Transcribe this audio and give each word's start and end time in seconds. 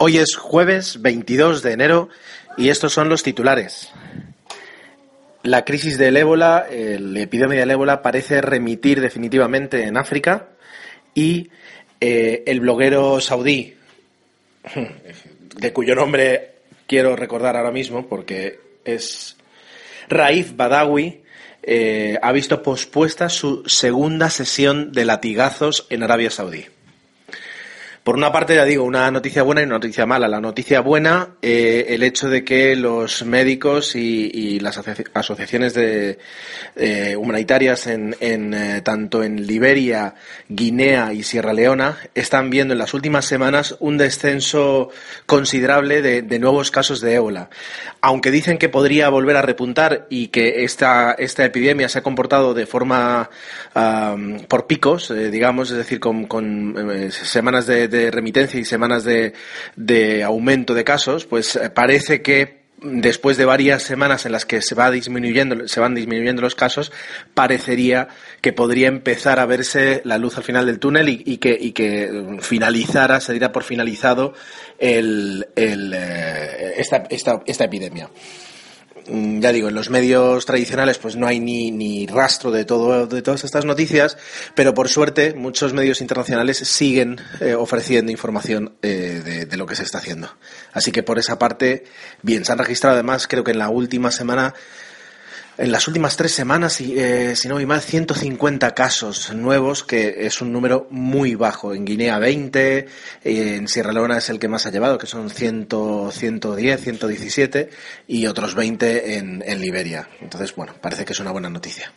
Hoy 0.00 0.18
es 0.18 0.36
jueves 0.36 1.02
22 1.02 1.60
de 1.64 1.72
enero 1.72 2.08
y 2.56 2.68
estos 2.68 2.92
son 2.92 3.08
los 3.08 3.24
titulares. 3.24 3.90
La 5.42 5.64
crisis 5.64 5.98
del 5.98 6.16
ébola, 6.16 6.68
la 6.70 7.20
epidemia 7.20 7.58
del 7.58 7.72
ébola 7.72 8.00
parece 8.00 8.40
remitir 8.40 9.00
definitivamente 9.00 9.82
en 9.82 9.96
África 9.96 10.50
y 11.14 11.50
eh, 12.00 12.44
el 12.46 12.60
bloguero 12.60 13.20
saudí, 13.20 13.74
de 15.56 15.72
cuyo 15.72 15.96
nombre 15.96 16.52
quiero 16.86 17.16
recordar 17.16 17.56
ahora 17.56 17.72
mismo 17.72 18.06
porque 18.06 18.60
es 18.84 19.36
Raif 20.08 20.54
Badawi, 20.54 21.22
eh, 21.64 22.18
ha 22.22 22.30
visto 22.30 22.62
pospuesta 22.62 23.28
su 23.28 23.64
segunda 23.66 24.30
sesión 24.30 24.92
de 24.92 25.04
latigazos 25.04 25.88
en 25.90 26.04
Arabia 26.04 26.30
Saudí. 26.30 26.66
Por 28.08 28.16
una 28.16 28.32
parte, 28.32 28.54
ya 28.54 28.64
digo, 28.64 28.84
una 28.84 29.10
noticia 29.10 29.42
buena 29.42 29.60
y 29.60 29.64
una 29.64 29.74
noticia 29.74 30.06
mala. 30.06 30.28
La 30.28 30.40
noticia 30.40 30.80
buena, 30.80 31.34
eh, 31.42 31.88
el 31.90 32.02
hecho 32.02 32.30
de 32.30 32.42
que 32.42 32.74
los 32.74 33.22
médicos 33.26 33.94
y, 33.94 34.58
las 34.60 34.80
asociaciones 35.12 35.74
eh, 35.76 37.16
humanitarias 37.18 37.86
en, 37.86 38.16
eh, 38.18 38.80
tanto 38.82 39.22
en 39.22 39.46
Liberia, 39.46 40.14
Guinea 40.48 41.12
y 41.12 41.22
Sierra 41.22 41.52
Leona 41.52 41.98
están 42.14 42.48
viendo 42.48 42.72
en 42.72 42.78
las 42.78 42.94
últimas 42.94 43.26
semanas 43.26 43.76
un 43.78 43.98
descenso 43.98 44.88
considerable 45.26 46.00
de, 46.00 46.38
nuevos 46.38 46.70
casos 46.70 47.02
de 47.02 47.16
ébola. 47.16 47.50
Aunque 48.00 48.30
dicen 48.30 48.56
que 48.56 48.70
podría 48.70 49.10
volver 49.10 49.36
a 49.36 49.42
repuntar 49.42 50.06
y 50.08 50.28
que 50.28 50.64
esta, 50.64 51.12
esta 51.12 51.44
epidemia 51.44 51.90
se 51.90 51.98
ha 51.98 52.02
comportado 52.02 52.54
de 52.54 52.64
forma 52.64 53.28
por 54.48 54.66
picos, 54.66 55.12
digamos, 55.30 55.70
es 55.70 55.76
decir, 55.76 56.00
con, 56.00 57.10
semanas 57.10 57.66
de 57.66 57.97
de 57.97 57.97
remitencia 58.10 58.58
y 58.60 58.64
semanas 58.64 59.04
de, 59.04 59.34
de 59.76 60.24
aumento 60.24 60.74
de 60.74 60.84
casos, 60.84 61.26
pues 61.26 61.56
eh, 61.56 61.70
parece 61.70 62.22
que 62.22 62.58
después 62.80 63.36
de 63.36 63.44
varias 63.44 63.82
semanas 63.82 64.24
en 64.24 64.32
las 64.32 64.44
que 64.44 64.62
se 64.62 64.74
va 64.74 64.90
disminuyendo 64.90 65.66
se 65.66 65.80
van 65.80 65.94
disminuyendo 65.94 66.42
los 66.42 66.54
casos 66.54 66.92
parecería 67.34 68.08
que 68.40 68.52
podría 68.52 68.86
empezar 68.86 69.40
a 69.40 69.46
verse 69.46 70.00
la 70.04 70.16
luz 70.16 70.36
al 70.36 70.44
final 70.44 70.66
del 70.66 70.78
túnel 70.78 71.08
y, 71.08 71.38
que 71.38 71.58
y 71.60 71.72
que 71.72 72.08
mm, 72.08 72.38
finalizara 72.38 73.20
se 73.20 73.32
diera 73.32 73.50
por 73.50 73.64
finalizado 73.64 74.32
el, 74.78 75.48
el, 75.56 75.92
eh, 75.92 76.74
esta, 76.76 77.04
esta, 77.10 77.42
esta 77.46 77.64
epidemia 77.64 78.10
ya 79.06 79.52
digo, 79.52 79.68
en 79.68 79.74
los 79.74 79.90
medios 79.90 80.46
tradicionales 80.46 80.98
pues 80.98 81.16
no 81.16 81.26
hay 81.26 81.40
ni, 81.40 81.70
ni 81.70 82.06
rastro 82.06 82.50
de 82.50 82.64
todo 82.64 83.06
de 83.06 83.22
todas 83.22 83.44
estas 83.44 83.64
noticias, 83.64 84.16
pero 84.54 84.74
por 84.74 84.88
suerte 84.88 85.34
muchos 85.34 85.72
medios 85.72 86.00
internacionales 86.00 86.58
siguen 86.58 87.20
eh, 87.40 87.54
ofreciendo 87.54 88.12
información 88.12 88.74
eh, 88.82 89.22
de, 89.24 89.46
de, 89.46 89.56
lo 89.56 89.66
que 89.66 89.76
se 89.76 89.82
está 89.82 89.98
haciendo. 89.98 90.28
Así 90.72 90.92
que 90.92 91.02
por 91.02 91.18
esa 91.18 91.38
parte, 91.38 91.84
bien, 92.22 92.44
se 92.44 92.52
han 92.52 92.58
registrado 92.58 92.94
además, 92.94 93.26
creo 93.26 93.44
que 93.44 93.52
en 93.52 93.58
la 93.58 93.68
última 93.68 94.10
semana 94.10 94.54
en 95.58 95.72
las 95.72 95.88
últimas 95.88 96.16
tres 96.16 96.32
semanas, 96.32 96.80
eh, 96.80 97.34
si 97.34 97.48
no 97.48 97.56
hay 97.56 97.66
mal, 97.66 97.82
150 97.82 98.74
casos 98.74 99.34
nuevos, 99.34 99.82
que 99.82 100.26
es 100.26 100.40
un 100.40 100.52
número 100.52 100.86
muy 100.90 101.34
bajo. 101.34 101.74
En 101.74 101.84
Guinea 101.84 102.18
20, 102.20 102.86
en 103.24 103.68
Sierra 103.68 103.92
Leona 103.92 104.18
es 104.18 104.30
el 104.30 104.38
que 104.38 104.46
más 104.48 104.66
ha 104.66 104.70
llevado, 104.70 104.98
que 104.98 105.06
son 105.06 105.30
100, 105.30 105.68
110, 106.12 106.80
117, 106.80 107.70
y 108.06 108.26
otros 108.26 108.54
20 108.54 109.16
en, 109.16 109.42
en 109.44 109.60
Liberia. 109.60 110.08
Entonces, 110.20 110.54
bueno, 110.54 110.74
parece 110.80 111.04
que 111.04 111.12
es 111.12 111.20
una 111.20 111.32
buena 111.32 111.50
noticia. 111.50 111.92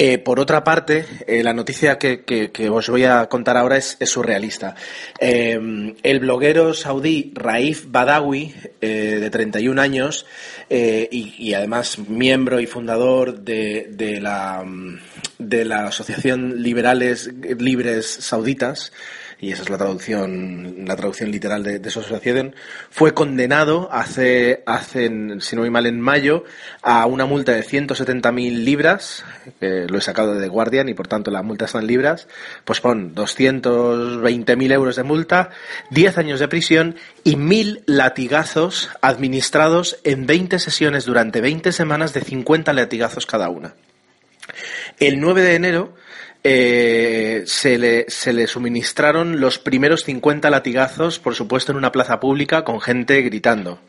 Eh, 0.00 0.18
por 0.18 0.38
otra 0.38 0.62
parte, 0.62 1.04
eh, 1.26 1.42
la 1.42 1.52
noticia 1.52 1.98
que, 1.98 2.70
os 2.70 2.88
voy 2.88 3.02
a 3.02 3.28
contar 3.28 3.56
ahora 3.56 3.76
es, 3.76 3.98
surrealista. 4.02 4.76
Eh, 5.18 5.58
el 6.04 6.20
bloguero 6.20 6.72
saudí 6.72 7.32
Raif 7.34 7.86
Badawi, 7.88 8.54
de 8.80 9.28
31 9.28 9.82
años, 9.82 10.24
y, 10.70 11.52
además 11.52 11.98
miembro 11.98 12.60
y 12.60 12.66
fundador 12.66 13.40
de, 13.40 13.88
de, 13.90 14.20
la, 14.20 14.64
de 15.38 15.64
la 15.64 15.86
Asociación 15.86 16.62
Liberales 16.62 17.30
Libres 17.58 18.06
Sauditas, 18.06 18.92
y 19.40 19.52
esa 19.52 19.62
es 19.62 19.70
la 19.70 19.78
traducción, 19.78 20.84
la 20.84 20.96
traducción 20.96 21.30
literal 21.30 21.62
de, 21.62 21.78
de 21.78 21.90
su 21.90 22.00
asociación, 22.00 22.56
fue 22.90 23.14
condenado 23.14 23.88
hace, 23.92 24.64
hace, 24.66 25.08
si 25.40 25.54
no 25.54 25.62
voy 25.62 25.70
mal, 25.70 25.86
en 25.86 26.00
mayo, 26.00 26.42
a 26.82 27.06
una 27.06 27.24
multa 27.24 27.52
de 27.52 27.62
170.000 27.62 28.64
libras, 28.64 29.24
que 29.60 29.86
lo 29.88 29.98
he 29.98 30.00
sacado 30.00 30.34
de 30.34 30.40
The 30.40 30.48
Guardian 30.48 30.88
y 30.88 30.94
por 30.94 31.06
tanto 31.06 31.30
la 31.30 31.42
multa 31.42 31.66
está 31.66 31.78
en 31.78 31.86
libras, 31.86 32.26
pues 32.64 32.80
pon 32.80 33.14
220.000 33.14 34.72
euros 34.72 34.96
de 34.96 35.04
multa, 35.04 35.50
10 35.90 36.18
años 36.18 36.40
de 36.40 36.48
prisión 36.48 36.96
y 37.22 37.36
1.000 37.36 37.84
latigazos 37.86 38.90
administrados 39.02 39.98
en 40.02 40.26
20 40.26 40.58
sesiones 40.58 41.04
durante 41.04 41.40
20 41.40 41.70
semanas 41.70 42.12
de 42.12 42.22
50 42.22 42.72
latigazos 42.72 43.26
cada 43.26 43.48
una. 43.50 43.74
El 45.00 45.20
9 45.20 45.42
de 45.42 45.54
enero 45.54 45.94
eh, 46.44 47.42
se, 47.46 47.78
le, 47.78 48.06
se 48.08 48.32
le 48.32 48.46
suministraron 48.46 49.40
los 49.40 49.58
primeros 49.58 50.04
50 50.04 50.50
latigazos, 50.50 51.18
por 51.18 51.34
supuesto, 51.34 51.72
en 51.72 51.78
una 51.78 51.92
plaza 51.92 52.20
pública 52.20 52.64
con 52.64 52.80
gente 52.80 53.20
gritando. 53.22 53.80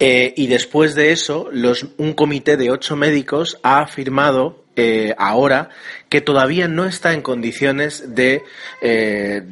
Eh, 0.00 0.34
y 0.36 0.48
después 0.48 0.94
de 0.94 1.12
eso, 1.12 1.50
un 1.96 2.12
comité 2.12 2.56
de 2.56 2.70
ocho 2.70 2.94
médicos 2.94 3.58
ha 3.62 3.80
afirmado 3.80 4.64
eh, 4.76 5.14
ahora 5.18 5.70
que 6.08 6.20
todavía 6.20 6.68
no 6.68 6.84
está 6.84 7.14
en 7.14 7.22
condiciones 7.22 8.14
de 8.14 8.44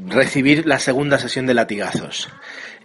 recibir 0.07 0.67
la 0.67 0.79
segunda 0.79 1.19
sesión 1.19 1.47
de 1.47 1.55
latigazos. 1.55 2.29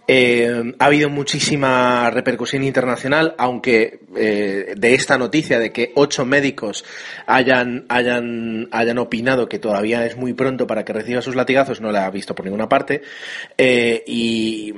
Eh, 0.08 0.74
ha 0.78 0.84
habido 0.84 1.08
muchísima 1.08 2.10
repercusión 2.10 2.64
internacional, 2.64 3.34
aunque 3.38 4.00
eh, 4.16 4.74
de 4.76 4.94
esta 4.94 5.16
noticia 5.16 5.58
de 5.58 5.72
que 5.72 5.92
ocho 5.94 6.24
médicos 6.24 6.84
hayan, 7.26 7.86
hayan, 7.88 8.68
hayan 8.72 8.98
opinado 8.98 9.48
que 9.48 9.58
todavía 9.58 10.04
es 10.04 10.16
muy 10.16 10.32
pronto 10.32 10.66
para 10.66 10.84
que 10.84 10.92
reciba 10.92 11.22
sus 11.22 11.36
latigazos, 11.36 11.80
no 11.80 11.92
la 11.92 12.06
ha 12.06 12.10
visto 12.10 12.34
por 12.34 12.44
ninguna 12.44 12.68
parte. 12.68 13.02
Eh, 13.56 14.02
y 14.06 14.74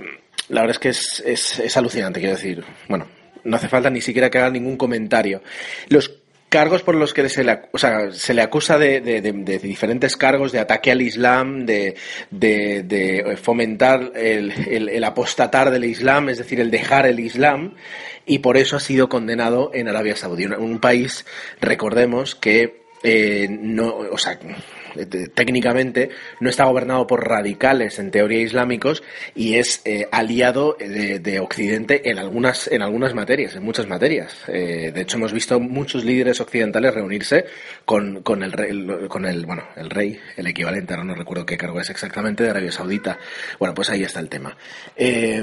la 0.48 0.60
verdad 0.60 0.76
es 0.76 0.78
que 0.78 0.88
es, 0.90 1.22
es, 1.24 1.58
es 1.58 1.76
alucinante, 1.76 2.20
quiero 2.20 2.36
decir. 2.36 2.62
Bueno, 2.88 3.06
no 3.44 3.56
hace 3.56 3.68
falta 3.68 3.90
ni 3.90 4.00
siquiera 4.00 4.30
que 4.30 4.38
haga 4.38 4.50
ningún 4.50 4.76
comentario. 4.76 5.42
Los 5.88 6.23
cargos 6.54 6.84
por 6.84 6.94
los 6.94 7.12
que 7.12 7.28
se 7.28 7.42
le, 7.42 7.62
o 7.72 7.78
sea, 7.78 8.12
se 8.12 8.32
le 8.32 8.40
acusa 8.40 8.78
de, 8.78 9.00
de, 9.00 9.58
diferentes 9.58 10.16
cargos 10.16 10.52
de 10.52 10.60
ataque 10.60 10.92
al 10.92 11.02
Islam, 11.02 11.66
de, 11.66 11.96
de 12.30 13.36
fomentar 13.42 14.12
el, 14.14 14.52
el, 14.68 15.02
apostatar 15.02 15.72
del 15.72 15.84
Islam, 15.84 16.28
es 16.28 16.38
decir, 16.38 16.60
el 16.60 16.70
dejar 16.70 17.06
el 17.06 17.18
Islam, 17.18 17.74
y 18.24 18.38
por 18.38 18.56
eso 18.56 18.76
ha 18.76 18.80
sido 18.80 19.08
condenado 19.08 19.72
en 19.74 19.88
Arabia 19.88 20.14
Saudí, 20.14 20.46
un, 20.46 20.78
país, 20.78 21.26
recordemos, 21.60 22.36
que 22.36 22.84
eh, 23.02 23.48
no, 23.50 23.88
o 23.88 24.18
sea, 24.18 24.38
técnicamente 25.34 26.10
no 26.40 26.50
está 26.50 26.64
gobernado 26.64 27.06
por 27.06 27.26
radicales 27.26 27.98
en 27.98 28.10
teoría 28.10 28.40
islámicos 28.40 29.02
y 29.34 29.54
es 29.54 29.82
eh, 29.84 30.08
aliado 30.10 30.76
de, 30.78 31.40
Occidente 31.40 32.08
en 32.10 32.18
algunas, 32.18 32.68
en 32.68 32.82
algunas 32.82 33.14
materias, 33.14 33.56
en 33.56 33.64
muchas 33.64 33.86
materias. 33.86 34.36
Eh, 34.48 34.92
de 34.94 35.00
hecho, 35.00 35.16
hemos 35.16 35.32
visto 35.32 35.58
muchos 35.58 36.04
líderes 36.04 36.40
occidentales 36.40 36.94
reunirse 36.94 37.44
con, 37.84 38.22
con, 38.22 38.42
el, 38.42 38.52
rey, 38.52 38.86
con 39.08 39.26
el, 39.26 39.44
bueno, 39.44 39.64
el 39.76 39.90
rey, 39.90 40.18
el 40.36 40.46
equivalente, 40.46 40.94
ahora 40.94 41.04
no 41.04 41.14
recuerdo 41.14 41.44
qué 41.44 41.56
cargo 41.56 41.80
es 41.80 41.90
exactamente, 41.90 42.44
de 42.44 42.50
Arabia 42.50 42.72
Saudita. 42.72 43.18
Bueno, 43.58 43.74
pues 43.74 43.90
ahí 43.90 44.02
está 44.02 44.20
el 44.20 44.28
tema. 44.28 44.56
Eh, 44.96 45.42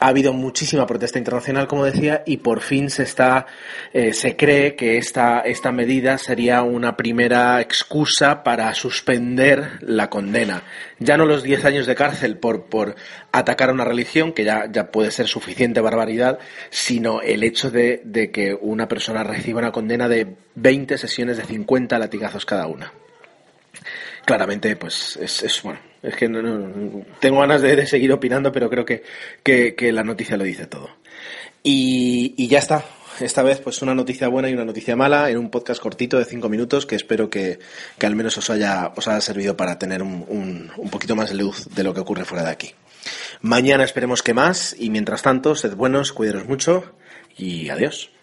ha 0.00 0.06
habido 0.08 0.32
muchísima 0.32 0.86
protesta 0.86 1.18
internacional, 1.18 1.66
como 1.66 1.84
decía, 1.84 2.22
y 2.26 2.38
por 2.38 2.60
fin 2.60 2.90
se 2.90 3.04
está, 3.04 3.46
se 3.92 4.36
cree 4.36 4.74
que 4.74 4.98
esta, 4.98 5.40
esta 5.40 5.72
medida 5.72 6.18
sería 6.18 6.62
una 6.62 6.96
primera 6.96 7.60
excusa 7.60 8.42
para 8.42 8.63
suspender 8.72 9.78
la 9.80 10.08
condena. 10.08 10.62
Ya 10.98 11.16
no 11.16 11.26
los 11.26 11.42
10 11.42 11.64
años 11.64 11.86
de 11.86 11.94
cárcel 11.94 12.38
por, 12.38 12.66
por 12.66 12.94
atacar 13.32 13.68
a 13.68 13.72
una 13.72 13.84
religión, 13.84 14.32
que 14.32 14.44
ya, 14.44 14.66
ya 14.70 14.90
puede 14.90 15.10
ser 15.10 15.26
suficiente 15.26 15.80
barbaridad, 15.80 16.38
sino 16.70 17.20
el 17.20 17.42
hecho 17.42 17.70
de, 17.70 18.30
que 18.32 18.56
una 18.58 18.88
persona 18.88 19.24
reciba 19.24 19.58
una 19.58 19.72
condena 19.72 20.08
de 20.08 20.36
20 20.54 20.96
sesiones 20.96 21.36
de 21.36 21.44
50 21.44 21.98
latigazos 21.98 22.46
cada 22.46 22.66
una. 22.66 22.92
Claramente, 24.24 24.76
pues 24.76 25.18
es, 25.18 25.60
bueno, 25.62 25.80
es 26.02 26.16
que 26.16 26.28
no, 26.28 27.04
tengo 27.20 27.40
ganas 27.40 27.60
de, 27.60 27.84
seguir 27.86 28.12
opinando, 28.12 28.52
pero 28.52 28.70
creo 28.70 28.84
que, 28.84 29.02
que, 29.42 29.92
la 29.92 30.04
noticia 30.04 30.36
lo 30.36 30.44
dice 30.44 30.66
todo. 30.66 30.88
Y, 31.62 32.34
y 32.38 32.48
ya 32.48 32.60
está, 32.60 32.84
esta 33.20 33.42
vez 33.42 33.60
pues 33.60 33.82
una 33.82 33.94
noticia 33.94 34.28
buena 34.28 34.48
y 34.48 34.54
una 34.54 34.64
noticia 34.64 34.96
mala 34.96 35.30
en 35.30 35.38
un 35.38 35.50
podcast 35.50 35.80
cortito 35.80 36.18
de 36.18 36.24
cinco 36.24 36.48
minutos 36.48 36.86
que 36.86 36.96
espero 36.96 37.30
que, 37.30 37.58
al 38.00 38.16
menos 38.16 38.36
os 38.38 38.50
haya, 38.50 38.92
os 38.96 39.08
haya 39.08 39.20
servido 39.20 39.56
para 39.56 39.78
tener 39.78 40.02
un, 40.02 40.24
un, 40.28 40.70
un 40.76 40.90
poquito 40.90 41.16
más 41.16 41.30
de 41.30 41.36
luz 41.36 41.68
de 41.74 41.84
lo 41.84 41.94
que 41.94 42.00
ocurre 42.00 42.24
fuera 42.24 42.44
de 42.44 42.50
aquí. 42.50 42.74
Mañana 43.40 43.84
esperemos 43.84 44.22
que 44.22 44.34
más 44.34 44.74
y 44.78 44.90
mientras 44.90 45.22
tanto, 45.22 45.54
sed 45.54 45.74
buenos, 45.74 46.12
cuidaros 46.12 46.46
mucho 46.46 46.94
y 47.36 47.68
adiós. 47.68 48.13